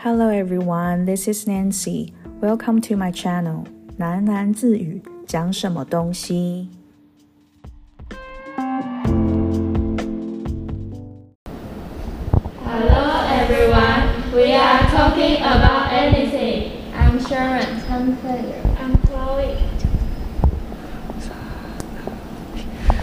[0.00, 2.12] Hello everyone, this is Nancy.
[2.40, 3.64] Welcome to my channel.
[3.98, 6.68] 喃喃自语，讲什么东西？
[12.64, 16.72] Hello everyone, we are talking about anything.
[16.94, 17.80] I'm Sharon.
[17.90, 18.62] I'm Claire.
[18.78, 19.56] I'm Chloe.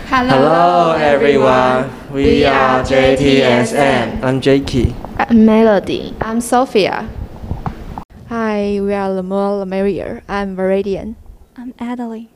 [0.10, 4.22] Hello everyone, we are JTSM.
[4.22, 4.94] I'm Jakey.
[5.21, 6.15] I'm Melody.
[6.21, 7.09] I'm Sophia.
[8.29, 10.23] Hi, we are Lamore Lamaria.
[10.29, 11.17] I'm Viridian.
[11.57, 12.29] I'm Adeline.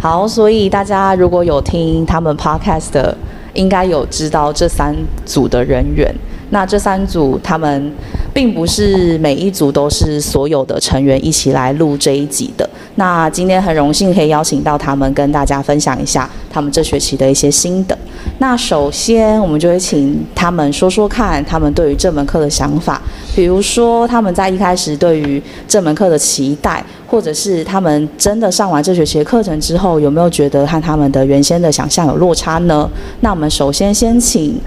[0.00, 3.14] 好，所以大家如果有听他们 podcast 的，
[3.52, 4.96] 应该有知道这三
[5.26, 6.14] 组的人员。
[6.48, 7.92] 那这三组他们
[8.34, 12.68] 并不是每一组都是所有的成员一起来录这一集的。
[12.96, 17.96] 那今天很荣幸可以邀请到他们跟大家分享一下他们这学期的一些心得。
[18.38, 23.00] 那首先我们就会请他们说说看他们对于这门课的想法，
[23.36, 32.90] 比如说他们在一开始对于这门课的期待，或者是他们真的上完这学期的课程之后，有没有觉得和他们的原先的想象有落差呢？
[33.20, 34.60] 那我们首先先请。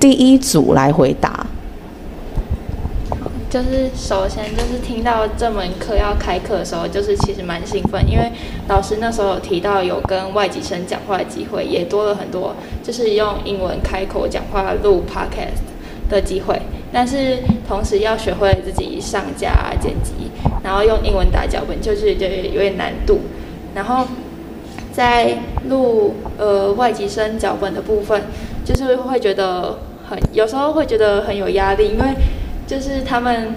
[0.00, 1.46] 第一组来回答，
[3.52, 8.32] 就是首先就是听到这门课要开课的时候，就是其实蛮兴奋，因为
[8.66, 15.60] 老师那时候有提到有跟外籍生讲话的机会，也多了很多，就是用英文开口讲话录 podcast
[16.08, 16.62] 的机会。
[16.90, 20.30] 但是同时要学会自己上架剪辑，
[20.64, 23.20] 然后用英文打脚本，就是就有点难度。
[23.74, 24.06] 然后
[24.94, 25.36] 在
[25.68, 28.22] 录呃外籍生脚本的部分，
[28.64, 30.18] 就是会觉得很。
[30.32, 32.14] 有时候会觉得很有压力，因为
[32.72, 33.54] 就是他们，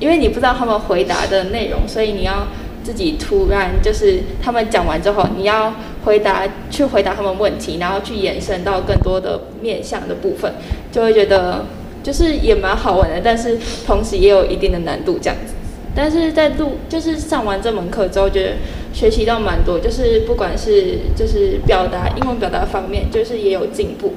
[0.00, 2.48] 因为你不知道他们回答的内容，所以你要
[2.82, 5.72] 自己突然就是他们讲完之后，你要
[6.04, 10.52] 回答去回答他们问题，然后去延伸到更多的面向的部分，
[10.90, 11.64] 就会觉得
[12.02, 15.54] 就是也蛮好玩的，但是同时也有一定的难度这样子。
[15.94, 18.56] 但是在录就是上完这门课之后，觉得
[18.92, 24.14] 学习到蛮多，就是不管是就是表达英文表达方面，就是也有进步。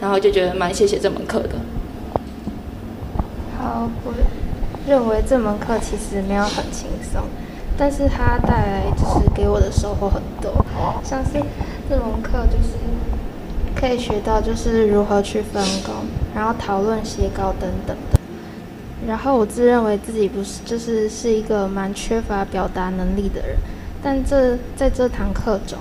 [0.00, 1.50] 然后就觉得蛮谢谢这门课的。
[4.04, 4.12] 我
[4.86, 7.22] 认为这门课其实没有很轻松，
[7.76, 10.64] 但是它带来就是给我的收获很多，
[11.04, 11.32] 像是
[11.88, 12.74] 这门课就是
[13.74, 15.94] 可以学到就是如何去分工，
[16.34, 18.18] 然后讨论写稿等等的。
[19.06, 23.56] 然后我自认为自己不是就是是一个蛮缺乏表达能力的人，
[24.02, 25.78] 但这在这堂课中。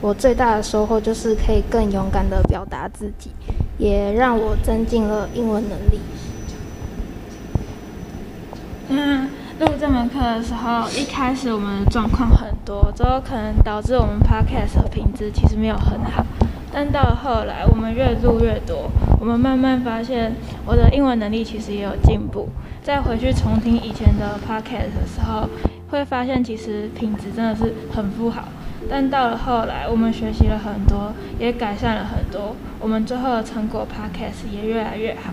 [0.00, 3.30] 我最大的收获就是可以更勇敢地表达自己，
[3.78, 6.00] 也让我增进了英文能力。
[8.94, 9.26] 嗯，
[9.58, 16.22] 录这门课的时候，一开始我们的状况很多，之后可能导致我们 podcast 的品质其实没有很好。
[16.70, 20.34] 但到了后来，我们越录越多，我们慢慢发现
[20.66, 22.50] 我的英文能力其实也有进步。
[22.82, 25.48] 再回去重听以前的 podcast 的时候，
[25.88, 28.44] 会发现其实品质真的是很不好。
[28.90, 35.32] 但到了后来，我们学习了很多，也改善了很多，我们最后的成果 podcast 也越来越好。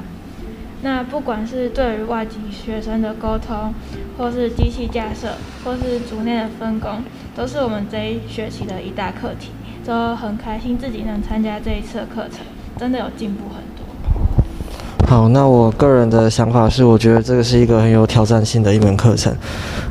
[0.81, 3.73] 那不管是对于外籍学生的沟通，
[4.17, 5.29] 或是机器架设，
[5.63, 7.03] 或是组内的分工，
[7.35, 9.51] 都是我们这一学期的一大课题。
[9.85, 12.41] 都很开心自己能参加这一次的课程，
[12.77, 15.07] 真的有进步很多。
[15.07, 19.33] 好，那我个人的想法是，我觉得这个是一个很有挑战性的一门课程。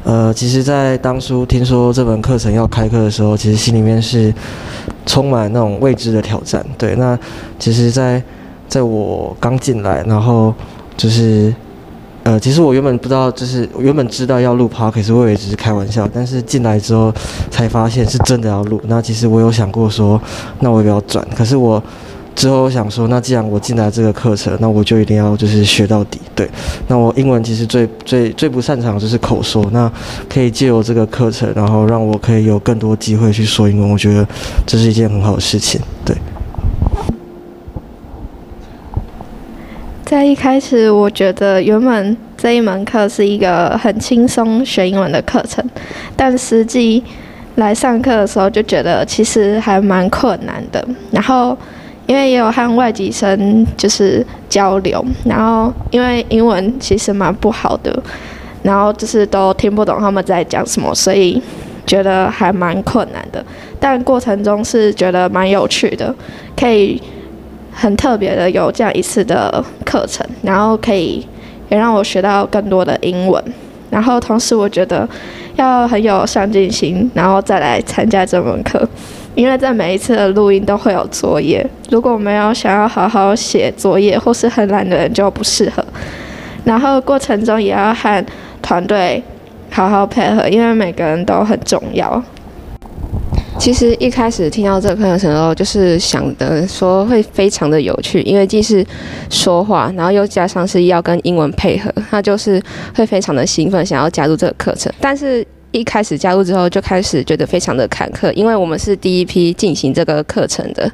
[0.05, 4.33] 呃，其实，在当初听说这门课程要开课的时候，其实心里面是
[5.05, 6.65] 充满那种未知的挑战。
[6.77, 7.19] 对，那
[7.59, 8.23] 其实，在
[8.69, 10.55] 在我刚进来，然后
[10.99, 11.55] 就是
[12.25, 17.11] 呃，其实我原本不知道，就是原本知道要录 p o d 我以为只是开玩笑，但是进来之后
[17.51, 18.79] 才发现是真的要录。
[18.87, 20.21] 那其实我有想过说，
[20.61, 21.27] 那我要不要转？
[21.35, 21.83] 可是我。
[22.35, 26.21] 之后想说，那既然我进来这个课程，那我就一定要就是学到底。
[26.37, 26.49] 对，
[26.87, 29.91] 那我英文其实最最最不擅长就是口说，那
[30.29, 34.25] 可以借由这个课程，然后让我可以有更多机会去说英文，我觉得
[34.65, 35.81] 这是一件很好的事情。
[36.05, 36.17] 对。
[40.09, 45.63] 在一开始，我觉得原本这一门课是一个很轻松学英文的课程，
[46.17, 47.05] 但实际
[47.57, 50.83] 来上课的时候就觉得其实还蛮困难的。
[51.11, 51.55] 然后。
[52.07, 58.03] 因为也有和外籍生就是交流，然后因为英文其实蛮不好的，
[58.63, 61.39] 然后就是都听不懂他们在讲什么，所以
[61.87, 63.45] 觉得还蛮困难的。
[63.79, 66.15] 但过程中是觉得蛮有趣的，
[66.57, 66.99] 可以
[67.81, 71.25] 很特别的有这样一次的课程，然后可以
[71.69, 73.43] 也让我学到更多的英文。
[73.89, 75.09] 然后同时我觉得
[75.55, 78.87] 要很有上进心，然后再来参加这门课。
[79.37, 85.85] 因为在每一次的录音都会有作业，如果没有想要好好写作业或是很懒的人就不适合。
[86.65, 88.27] 然后过程中也要和
[88.61, 89.23] 团队
[89.71, 92.21] 好好配合，因为每个人都很重要。
[93.59, 98.87] 其实一开始听到这个课程的时候，就是想的说会非常的有趣，因为既是
[99.29, 102.63] 说话，然后又加上是要跟英文配合，那就是
[102.95, 104.91] 会非常的兴奋，想要加入这个课程。
[105.01, 110.91] 但是一开始加入之后，就开始觉得非常的坎坷，因为我们是第一批进行这个课程的，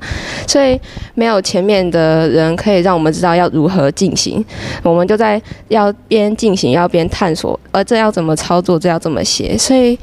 [0.49, 0.79] 所以
[1.15, 4.45] 没有前面的人可以让我们知道要如何进行，
[4.83, 9.97] 我们就在要边进行要边探索，而这要怎么操作，这要怎么写，所以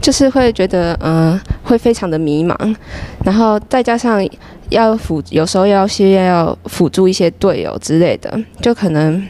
[0.00, 2.56] 就是会觉得嗯，会非常的迷茫，
[3.24, 4.26] 然后再加上
[4.70, 9.22] 要辅，有时候要需要辅助一些队友之类的，就可能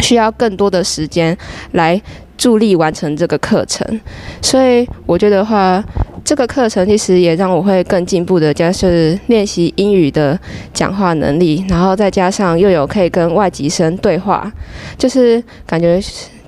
[0.00, 1.38] 需要更多的时间
[1.70, 2.02] 来。
[2.36, 4.00] 助力完成这个课程，
[4.42, 5.82] 所以我觉得话，
[6.24, 10.38] 这个课程其实也让我会更进步的，就是练习英语的
[10.72, 14.52] 讲话能力，然后再加上又有可以跟外籍生对话，
[14.98, 16.00] 就是感觉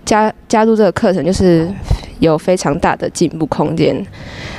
[0.04, 1.68] 加加入这个课程就是
[2.18, 4.04] 有非常大的进步空间，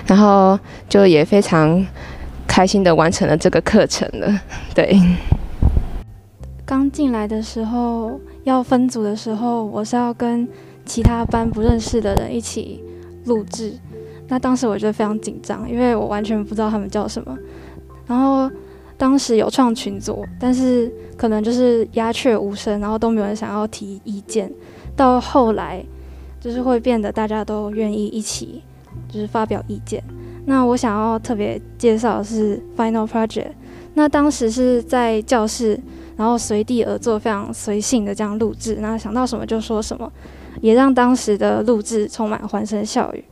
[0.06, 0.58] 然后
[0.88, 1.86] 就也非常
[2.48, 4.42] 开心的完成了这个课程了。
[4.74, 4.98] 对，
[6.66, 10.48] 刚进来的时候要分组的时候，我是要跟。
[10.88, 12.84] 其他班不认识的人一起
[13.26, 13.74] 录制，
[14.30, 17.38] 那当时我觉得非常紧张，因为我完全不知道他们叫什么。
[18.08, 18.50] 然后
[18.98, 24.52] 当时有创群组，但是可能就是鸦雀无声，然后都没有人想要提意见。
[24.96, 25.84] 到后来
[26.40, 28.64] 就是会变得大家都愿意一起
[29.08, 30.04] 就是发表意见。
[30.46, 33.52] 那我想要特别介绍的是 Final Project，
[33.94, 35.80] 那当时是在教室，
[36.16, 40.12] 然后随地而坐，非常随性的这样录制，那想到什么就说什么。
[40.68, 43.24] 也让当时的录制充满欢声笑语。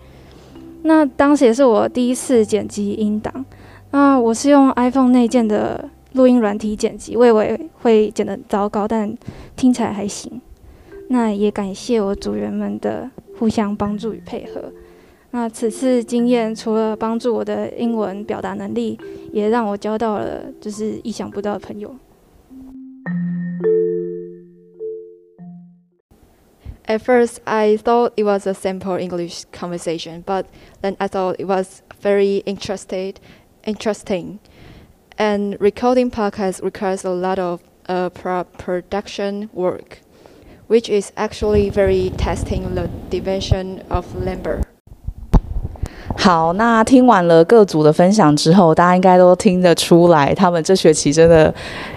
[0.83, 3.45] 那当时也是我第一次剪辑音档。
[3.91, 9.13] 那我是用 iPhone 内建的录音软体剪辑，我以为会剪得糟糕，但
[9.57, 10.39] 听起来还行。
[11.09, 14.71] 那也感谢我组员们的互相帮助与配合。
[15.31, 18.97] 那此次经验除了帮助我的英文表达能力，
[19.33, 21.93] 也让我交到了就是意想不到的朋友。
[26.87, 30.47] At first, I thought it was a simple English conversation, but
[30.81, 33.19] then I thought it was very interested,
[33.65, 34.39] interesting.
[35.17, 40.01] And recording podcasts requires a lot of uh, production work,
[40.67, 44.61] which is actually very testing the division of labor.
[46.17, 51.53] 好，那听完了各组的分享之后，大家应该都听得出来，他们这学期真的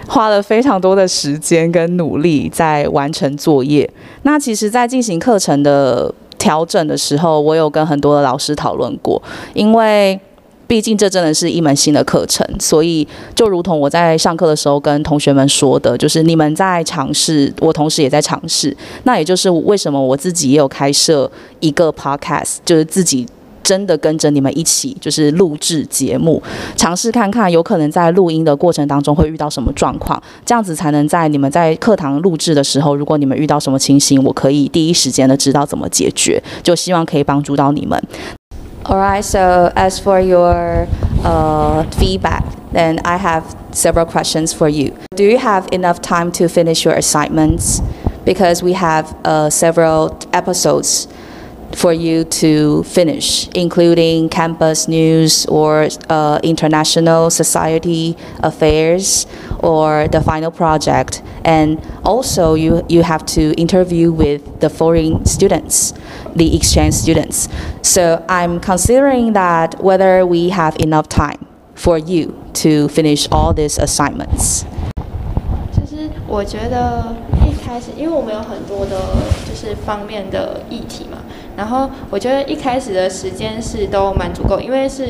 [0.07, 3.89] 花了非常多的时间跟努力在完成作业。
[4.23, 9.19] 那其实，在进行课程的调整的时候，我有跟很多的老师讨论过，
[9.55, 10.19] 因为
[10.67, 18.75] 毕竟这真的是一门新的课程，所以就如同我在上课的时候跟同学们说的，就是你们在尝试，我同时也在尝试。
[19.05, 21.31] 那也就是为什么我自己也有开设
[21.61, 23.25] 一个 podcast，就是自己。
[23.69, 26.41] 真的跟着你们一起，就是录制节目，
[26.75, 38.01] 尝试看看有可能在录音的过程当中会遇到什么状况，这样子才能在你们在课堂录制的时候，如果你们遇到什么情形，我可以第一时间的知道怎么解决，就希望可以帮助到你们。
[38.85, 40.87] Alright, so as for your
[41.23, 42.41] uh, feedback,
[42.73, 44.93] then I have several questions for you.
[45.15, 47.81] Do you have enough time to finish your assignments?
[48.25, 51.07] Because we have uh, several episodes
[51.72, 59.26] for you to finish, including campus news or uh, international society affairs
[59.58, 61.20] or the final project.
[61.44, 65.92] And also, you, you have to interview with the foreign students,
[66.36, 67.48] the exchange students.
[67.82, 71.44] So, I'm considering that whether we have enough time
[71.74, 74.64] for you to finish all these assignments.
[75.72, 78.96] 就是我觉得一开始，因为我们有很多的，
[79.44, 81.18] 就是方面的议题嘛，
[81.59, 85.05] 然后我觉得一开始的时间是都蛮足够，因为是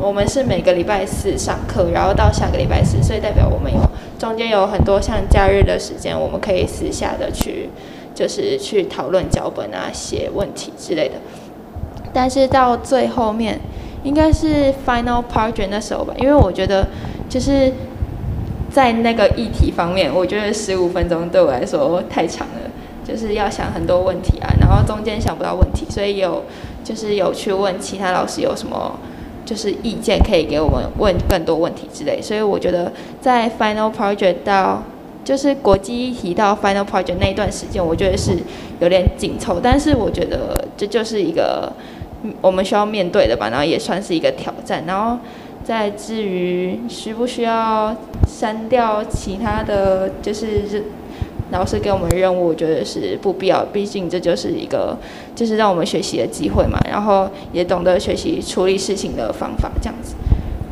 [0.00, 3.78] 我们是每个礼拜四上课，然后到下个礼拜四，所以代表我们有
[4.18, 7.70] 中间有很多像假日的时间，我们可以私下的去
[8.16, 11.14] 就是去讨论脚本啊、写问题之类的。
[12.12, 13.60] 但是到最后面，
[14.02, 16.88] 应该是 final project 那时候吧，因为我觉得
[17.28, 17.72] 就是
[18.72, 22.61] 在那个议题方面，我觉得十五分钟对我来说太长了。
[23.04, 26.44] 就是要想很多问题啊，然后中间想不到问题，所以有
[26.84, 28.98] 就是有去问其他老师有什么
[29.44, 32.20] 就是意见可以给我们问更多问题之类。
[32.22, 34.82] 所以我觉得在 final project 到
[35.24, 38.36] 就是国际提到 final project 那一段时间，我觉得是
[38.80, 41.72] 有点紧凑，但是我觉得这就是一个
[42.40, 44.84] 我们需要面对的吧，然后也算是一个挑战。
[44.86, 45.18] 然后
[45.64, 47.94] 在至于需不需要
[48.26, 50.84] 删掉其他的就是
[51.52, 54.96] 老师给我们任务，我觉得是不必要，毕竟这就是一个
[55.36, 60.14] 就是让我们学习的机会嘛，然后也懂得学习处理事情的方法，这样子。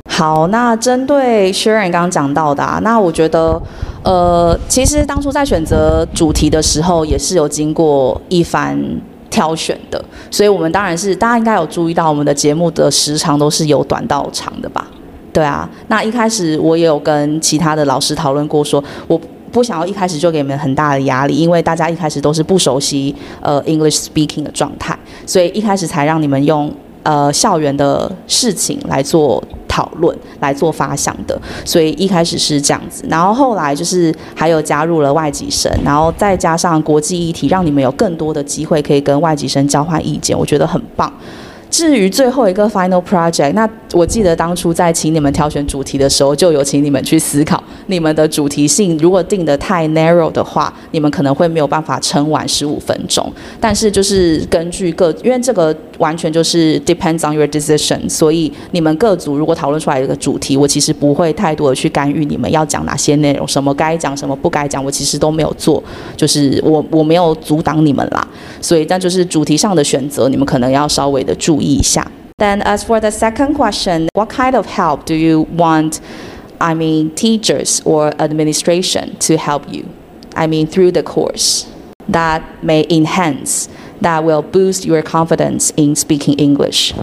[0.08, 3.60] 好，那针对薛仁刚刚讲到的，啊，那我觉得，
[4.02, 8.76] 呃，其实当初在选择主题的时候，也是有经过一番
[9.30, 14.87] 挑选的，所以我们当然是大家应该有注意到，我们的节目的时长都是由短到长的吧？
[15.32, 19.20] 对啊，那一开始我也有跟其他的老师讨论过，说我。
[19.52, 31.40] 不想要一开始就给你们很大的压力，因为大家一开始都是不熟悉呃 English speaking 的状态，所以一开始才让你们用呃校园的事情来做讨论、来做发想的。
[31.64, 41.12] 所以一开始是这样子，然后后来就是还有加入了外籍生，然后再加上国际议题，让你们有更多的机会可以跟外籍生交换意见，我觉得很棒。
[41.71, 53.33] 至于最后一个 final project，那我记得当初在请你们挑选主题的时候，就有请你们去思考，你们的主题性如果定得太 narrow 的话，你们可能会没有办法撑完十五分钟。
[53.61, 65.83] 但是就是根据各，因为这个完全就是 depends on your decision，所以你们各组如果讨论出来一个主题，我其实不会太多的去干预你们要讲哪些内容，什么该讲，什么不该讲，我其实都没有做，
[66.17, 68.27] 就是我我没有阻挡你们啦。
[68.61, 71.62] 所以但就是主题上的选择，你们可能要稍微的注 注。
[71.62, 72.10] 意一下。
[72.38, 76.00] Then as for the second question, what kind of help do you want,
[76.60, 79.86] I mean, teachers or administration to help you?
[80.36, 81.65] I mean, through the course
[82.10, 83.70] that may enhance,
[84.01, 86.94] that will boost your confidence in speaking English.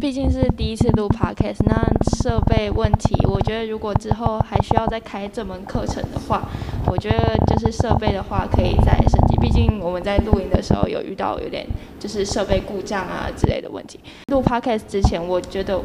[0.00, 1.82] 毕竟是第一次录 podcast，那
[2.18, 6.48] 设备问题，我觉得如果之后还需要再开这门课程的话，
[6.86, 9.36] 我觉得就是设备的话可以再升级。
[9.40, 11.66] 毕竟我们在录音的时候有遇到有点
[11.98, 13.98] 就是设备故障啊之类的问题。
[14.26, 15.80] 录 podcast 之前，我觉得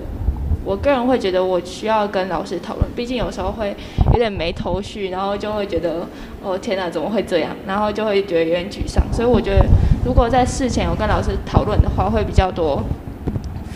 [0.66, 3.76] 我个人会觉得我需要跟老师讨论，毕竟有时候会
[4.12, 6.06] 有点没头绪，然后就会觉得
[6.44, 9.04] 哦天哪怎么会这样，然后就会觉得有点沮丧。
[9.14, 9.66] 所以我觉得
[10.06, 12.84] 如果在事前有跟老师讨论的话，会比较多。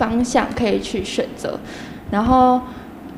[0.03, 1.57] 方向可以去选择，
[2.11, 2.59] 然后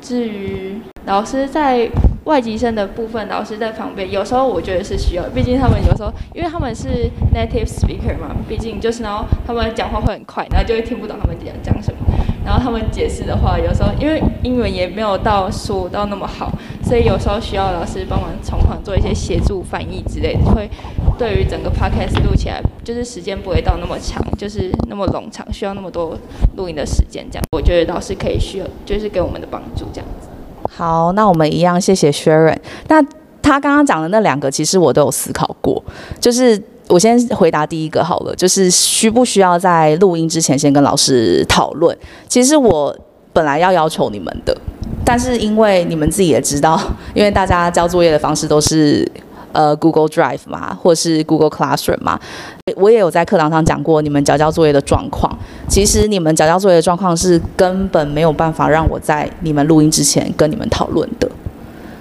[0.00, 1.88] 至于老师在
[2.24, 11.98] 外籍生的部分，老师在旁边，有时候我觉得是需要，毕竟他们有时候，因为他们是 native speaker 嘛，毕竟就是然后他们讲话会很快，然后就会听不懂他们讲讲什么，
[12.44, 16.52] 然后他们解释的话，有时候因为英文也没有到说到那么好，
[16.84, 20.70] 所以有时候需要老师帮忙从旁做一些协助翻译之类的，会
[21.18, 26.16] 对于整个 podcast 录起来，就是时间不会到那么长，就是那么冗长，需要那么多
[26.56, 30.28] 录音的时间这样，我觉得老师可以需要，就是给我们的帮助这样子。
[30.68, 32.56] 好，那我们一样，谢谢 Sharon。
[32.88, 33.02] 那
[33.40, 35.82] 他刚刚讲的那两个，其实我都有思考过。
[36.20, 41.96] 就是我先回答第一个好了，就是需不需要在录音之前先跟老师讨论？
[42.28, 42.94] 其实我
[43.32, 44.54] 本来要要求你们的，
[45.04, 46.78] 但是因为你们自己也知道，
[47.14, 49.10] 因为大家交作业的方式都是。
[49.56, 52.20] 呃，Google Drive 嘛，或是 Google Classroom 嘛，
[52.76, 55.34] 我也有在课堂上讲过你们交交作业的状况。
[55.66, 61.26] 其实你们交交作业的状况是根本没有办法让我在你们录音之前跟你们讨论的。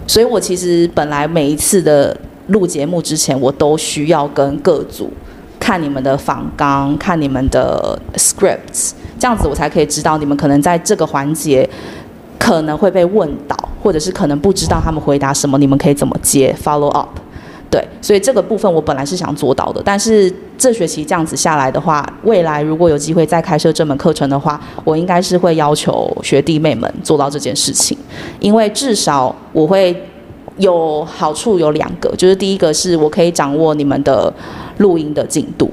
[0.06, 2.16] 所以我其实本来每一次的
[2.48, 5.10] 录节目之前，我都需要跟各组
[5.58, 11.68] 看你们的访纲，看你们的 scripts，这样子我才可以知道你们可能在这个环节
[12.38, 17.18] 可能会被问到，或者是可能不知道他们回答什么，你们可以怎么接 follow up。
[17.76, 27.98] 对，所以这个部分我本来是想做到的，但是这学期这样子下来的话，未来如果有机会再开设这门课程的话，我应该是会要求学弟妹们做到这件事情，
[28.40, 29.94] 因为至少我会
[30.56, 34.34] 有好处有两个，就是第一个是我可以掌握你们的
[34.78, 35.70] 录音的进度，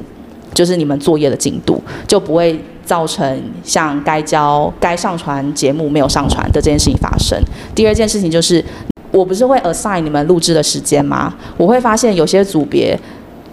[0.53, 7.41] 就是你们作业的进度，就不会造成像该交该上传节目没有上传的这件事情发生。
[7.77, 8.65] 第二件事情就是。
[9.13, 11.33] 我不是会 assign 你们录制的时间吗？
[11.57, 12.99] 我会发现有些组别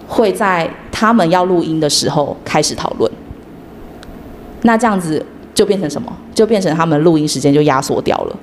[0.07, 3.11] 会在他们要录音的时候开始讨论，
[4.63, 5.23] 那这样子
[5.53, 6.11] 就变成什么？
[6.33, 8.35] 就变成他们录音时间就压缩掉了。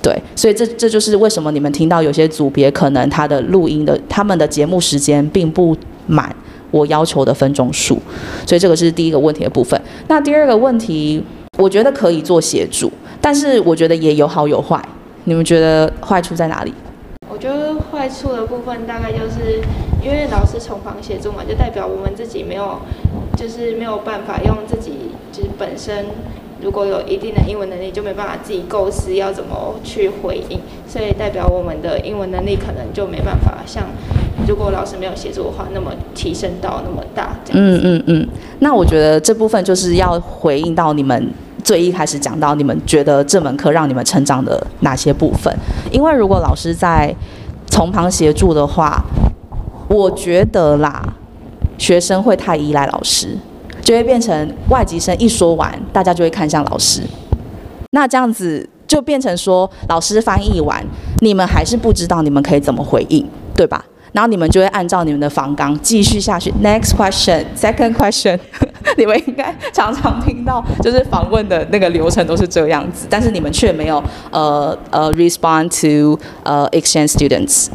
[0.00, 6.34] 对，所以这这就是为什么你们听到有些组别可能他的录音的他们的节目时间并不满
[6.70, 7.98] 我要求的分钟数，
[8.46, 9.80] 所以这个是第一个问题的部分。
[10.08, 11.22] 那第二个问题，
[11.58, 14.80] 我觉得可以做协助，但是我觉得也有好有坏。
[15.24, 16.74] 你们觉得坏处在哪里？
[17.30, 19.60] 我觉得坏处的部分大概就是
[20.02, 22.78] 因为老师从旁协助嘛，就代表我们自己没有，
[23.36, 24.92] 就是没有办法用自己
[25.32, 26.06] 就是本身
[26.60, 33.84] 如果有一定的英文能力，就没办法自己构思要怎么去回应，所以代表我们的英文能力可能就没办法像
[34.46, 37.34] 如果老师没有协助的话，那么提升到那么大。
[37.52, 38.28] 嗯嗯嗯。
[38.60, 41.32] 那我觉得这部分就是要回应到你们。
[41.64, 45.52] 最一开始讲到，你们觉得这门课让你们成长的哪些部分？
[45.90, 47.12] 因为如果老师在
[47.66, 49.02] 从旁协助的话，
[49.88, 51.02] 我觉得啦，
[51.78, 53.36] 学生会太依赖老师，
[53.82, 57.02] 就会变成外籍生一说完，大家就会看向老师。
[57.90, 60.84] 那这样子就变成说，老师翻译完，
[61.20, 63.84] 你们还是不知道你们可以怎么回应，对吧？
[64.12, 66.52] 然后你们就会按照你们的访纲继续下去。
[66.62, 68.38] Next question, second question，
[68.98, 77.68] 你们应该常常听到，就是访问的那个流程都是这样子，但是你们却没有呃呃 respond to 呃 exchange students。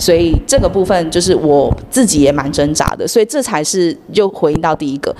[0.00, 5.14] 所以这个部分就是我自己也蛮挣扎的，所以这才是就回应到第一个，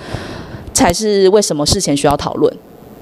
[0.73, 2.53] 才是为什么事前需要讨论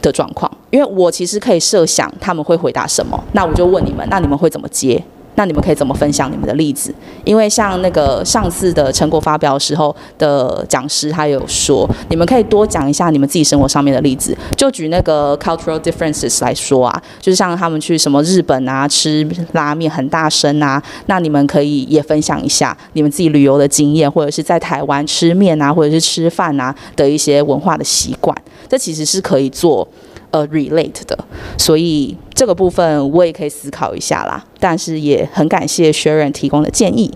[0.00, 0.50] 的状况。
[0.70, 5.02] 因为我其实可以设想他们会回答什么，那我就问你们，那你们会怎么接？
[5.36, 6.92] 那你们可以怎么分享你们的例子？
[7.24, 14.36] 因为像那个上次的成果发表时候的讲师，他有说，你们可以多讲一下你们自己生活上面的例子。
[14.56, 28.36] 就举那个 cultural differences 来说啊，就是像他们去什么日本啊吃拉面很大声啊，那你们可以也分享一下你们自己旅游的经验，或者是在台湾吃面啊，或者是吃饭啊的一些文化的习惯。
[28.68, 29.86] 这其实是可以做。
[30.30, 31.16] 呃，relate 的，
[31.56, 34.42] 所以这个部分我也可以思考一下啦。
[34.58, 37.10] 但是也很感谢 Sharon 提供的建议。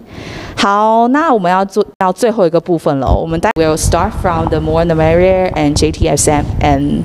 [0.57, 3.13] 好，那我们要做到最后一个部分了。
[3.13, 7.03] 我们待 will start from the more the merrier and JTSM and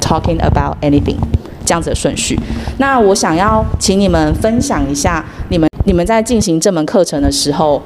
[0.00, 1.16] talking about anything
[1.64, 2.38] 这样子的顺序。
[2.78, 7.80] 那我想要请你们分享一下你们你们在进行这门课程的时候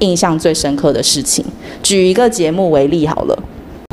[0.00, 1.44] 印象最深刻的事情。
[1.82, 3.38] 举一个节目为例好了，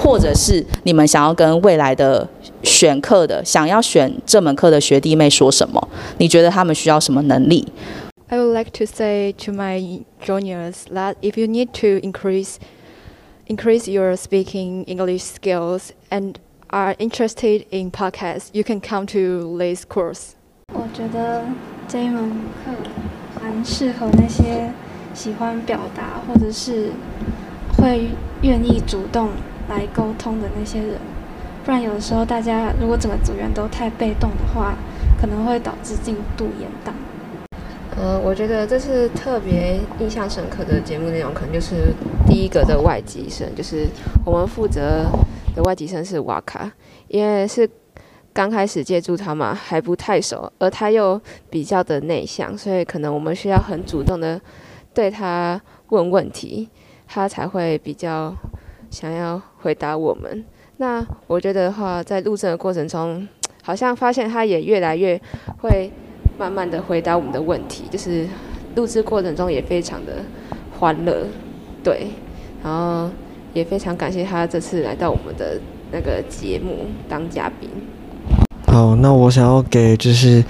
[0.01, 2.27] 或者是你们想要跟未来的。
[2.65, 5.87] 选课的想要选这门课的学弟妹说什么？
[6.17, 7.71] 你觉得他们需要什么能力
[8.27, 12.55] ？I would like to say to my juniors that if you need to increase
[13.47, 16.33] increase your speaking English skills and
[16.69, 20.31] are interested in podcasts, you can come to this course.
[20.73, 21.43] 我觉得
[21.87, 22.29] 这一门
[22.65, 22.71] 课
[23.39, 24.71] 蛮适合那些
[25.13, 26.91] 喜欢表达或者是
[27.77, 28.09] 会
[28.41, 29.29] 愿意主动
[29.69, 30.99] 来沟通的那些人。
[31.65, 34.75] 不然有的时候，大家如果整个组员都太被动的话，
[35.19, 36.91] 可能会导致进度延宕。
[37.97, 41.91] 呃，我觉得这次特别印象深刻的节目内容，可能就是
[42.27, 43.87] 第一个的外籍生，就是
[44.23, 45.05] 我们负责
[45.55, 46.71] 的外籍生是瓦卡，
[47.07, 47.67] 因为是
[48.31, 54.39] 刚开始接触他嘛，还不太熟，而他又比较的内向，所以可能我们需要很主动的
[54.93, 56.69] 对他问问题，
[57.07, 58.35] 他才会比较
[58.91, 60.45] 想要回答我们。
[60.77, 63.25] 那我觉得的话，在录制的过程中，
[63.63, 65.19] 好像发现他也越来越
[65.61, 65.89] 会
[66.37, 68.27] 慢慢的回答我们的问题，就是
[68.75, 70.17] 录制过程中也非常的
[70.77, 71.25] 欢乐，
[71.81, 72.07] 对，
[72.61, 73.09] 然后
[73.53, 75.57] 也非常感谢他这次来到我们的
[75.91, 77.69] 那个节目当嘉宾。
[78.67, 80.43] 好，那我想要给就是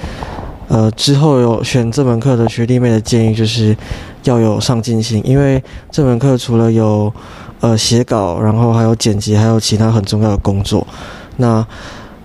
[0.67, 3.77] 呃之后有选这门课的学弟妹的建议，就是
[4.23, 7.13] 要有上进心，因为这门课除了有
[7.61, 10.85] 呃，写稿，然后还有剪辑，还有其他很重要的工作。
[11.37, 11.65] 那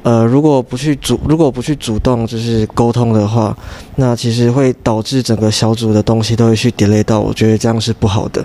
[0.03, 3.57] 呃，如果不去主，如果不去主动就是沟通的话，
[3.97, 7.21] 那其实会导致整个小组的东西都会去 delay 到。
[7.21, 8.45] 我觉得这样是不好的。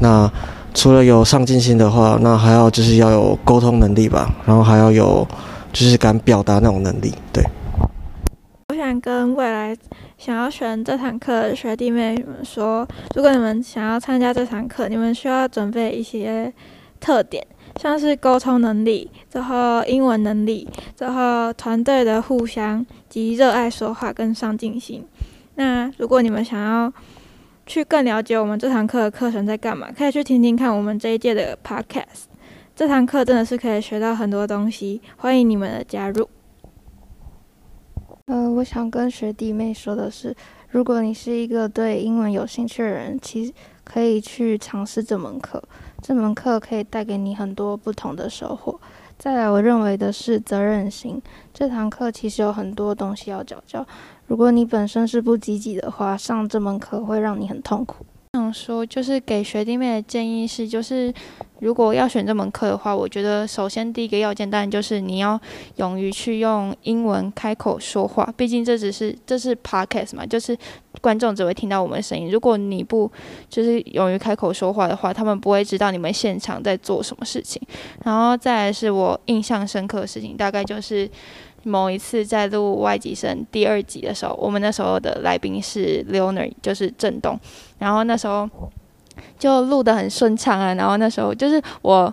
[0.00, 0.30] 那
[0.74, 5.26] 除了有上进心的话，那还要就是要有沟通能力吧，然后还要有
[5.72, 7.14] 就是敢表达那种能力。
[7.32, 7.42] 对。
[8.86, 9.76] 想跟未来。
[10.16, 16.52] 想要选这堂课的学弟妹们说，如果你们想要参加这堂课，你们需要准备一些
[16.98, 17.46] 特点，
[17.80, 20.66] 像是沟通能力，然后英文能力，
[20.98, 25.04] 然后团队的互相及热爱说话跟上进心。
[25.56, 26.92] 那如果你们想要
[27.66, 32.24] 去更了解我们这堂课的课程在干嘛，可以去听听看我们这一届的 podcast。
[32.74, 36.28] 这堂课真的是可以学到很多东西，欢迎你们的加入。
[38.26, 40.34] 呃，我想跟学弟妹说的是，
[40.68, 43.52] 如果你是一个对英文有兴趣的人，其实
[43.84, 45.62] 可以去尝试这门课。
[46.02, 48.80] 这门课可以带给你很多不同的收获。
[49.16, 51.22] 再来，我认为的是责任心。
[51.54, 53.86] 这堂课其实有很多东西要教教。
[54.26, 58.04] 如果你本身是不积极的话，上这门课会让你很痛苦。
[58.36, 61.12] 想说，就是给学弟妹的建议是，就是
[61.60, 65.40] 如果要选这门课的话，我觉得首先第一个要件当然就是你要
[65.76, 70.56] 勇于去用英文开口说话，毕竟这只是这是 podcast 嘛，就是
[71.00, 72.30] 观众只会听到我们的声音。
[72.30, 73.10] 如果你不
[73.48, 77.60] 就是勇于开口说话的话，他们不会知道你们现场在做什么事情。
[78.04, 81.08] 然后再来是我印象深刻的事情，大概就是。
[81.66, 87.36] 某一次在录外籍生第二集的时候，我们那时候的来宾是 Leoner，就是震动，
[87.78, 88.48] 然后那时候
[89.36, 90.74] 就录得很顺畅啊。
[90.74, 92.12] 然后那时候就是我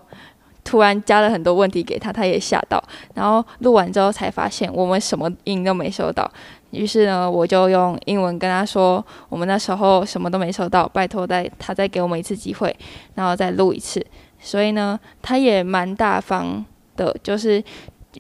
[0.64, 2.84] 突然加了很多问题给他，他也吓到。
[3.14, 6.28] 然后录完之后才发现我们什么音都没收到。
[6.72, 12.76] 于是呢，我就用英文跟他说，我们那时候什么都没收到，拜托再他再给我们一次机会，
[13.14, 14.04] 然后再录一次。
[14.40, 16.66] 所以呢，他也蛮大方
[16.98, 17.64] 的，就是。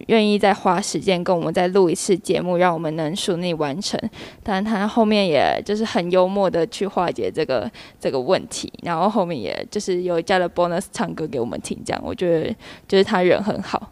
[0.07, 3.99] 愿意再花时间跟我们再录一次节目，让我们能顺利完成。
[4.41, 12.55] 但他后面也就是很幽默的去化解这个这个问题，然后后面也就是有加了 bonus 唱歌给我们听，这样我觉得
[12.87, 13.89] 就是他人很好。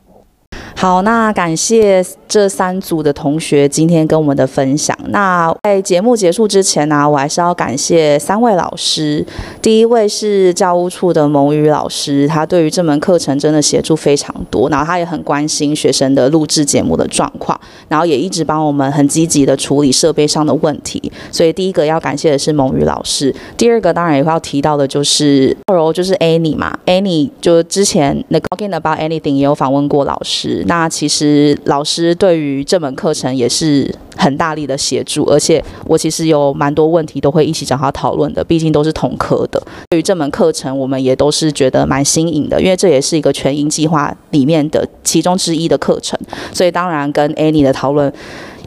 [0.82, 4.98] 好，那感谢这三组的同学今天跟我们的分享。
[5.10, 9.24] 那在节目结束之前呢，我还是要感谢三位老师。
[9.62, 17.56] 第一位是教务处的蒙宇老师，他对于这门课程真的协助非常多，然后他也很关心学生的录制节目的状况，
[17.88, 21.00] 然后也一直帮我们很积极的处理设备上的问题。
[21.32, 23.32] 所以第一个要感谢的是蒙宇老师。
[23.56, 30.66] 第二个当然也会要提到的就是柔，就是 Annie 嘛，Annie 就之前那个 Talking About Anything 也有访问过老师。
[30.72, 39.62] 那其实老师对于这门课程也是很大力的协助，而且我其实有蛮多问题都会一起找他讨论的，毕竟都是同科的。
[39.90, 46.18] 对于这门课程，我们也都是觉得蛮新颖的，因为这也是一个全英计划里面的其中之一的课程，
[46.54, 48.14] 所以当然跟 Annie 的讨论。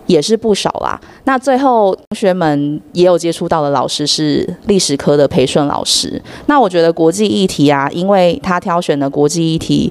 [0.06, 1.00] 也是不少啦。
[1.24, 6.20] 那最后同学们也有接触到的老师是历史科的培训老师。
[6.44, 9.90] 那我觉得国际议题啊，因为他挑选的国际议题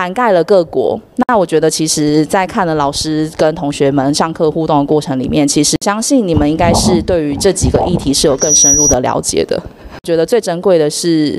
[0.00, 0.98] 涵盖了各国。
[1.28, 9.60] 那我觉得其实，在看了老师跟同学们上课互动的过程里面，其实相信你们应该是对于这几个议题是有更深入的了解的。
[10.02, 11.38] 觉得最珍贵的是。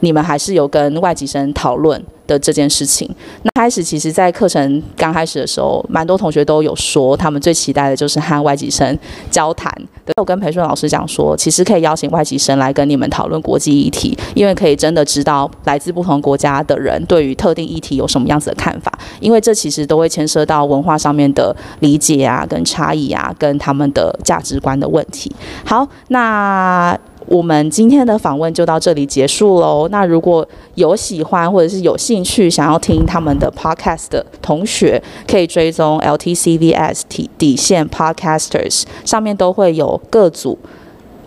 [0.00, 3.08] 你们还是有跟外籍生讨论的这件事情。
[3.42, 8.98] 那开始其实，在课程刚开始的时候，蛮多同学都有说，他们最期待的就是和外籍生
[9.30, 9.72] 交谈。
[10.16, 25.30] 我跟培训老师讲说，其实可以邀请外籍生来跟你们讨论国际议题，因为可以真的知道来自不同国家的人对于特定议题有什么样子的看法，因为这其实都会牵涉到文化上面的理解啊、跟差异啊、跟他们的价值观的问题。
[25.64, 26.98] 好，那。
[27.26, 29.88] 我们今天的访问就到这里结束喽。
[29.90, 40.58] 那如果有喜欢或者是有兴趣想要听他们的 podcast 的同学，可以追踪 LTCVS 底底线 Podcasters，上面都会有各组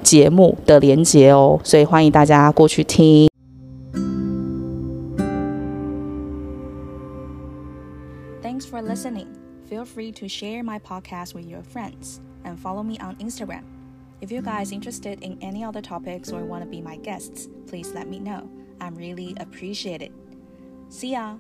[0.02, 3.28] 节目的连接哦，所以欢迎大家过去听。
[8.42, 9.28] Thanks for listening.
[9.70, 13.62] Feel free to share my podcast with your friends and follow me on Instagram.
[14.22, 17.92] If you guys interested in any other topics or want to be my guests, please
[17.94, 18.50] let me know.
[18.82, 20.12] I'm really appreciated.
[20.90, 21.38] See ya!